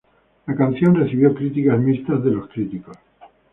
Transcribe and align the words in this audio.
La 0.47 0.55
canción 0.55 0.95
recibió 0.95 1.31
críticas 1.35 1.77
mixtas 1.79 2.23
de 2.23 2.31
los 2.31 2.47
críticos. 2.49 2.97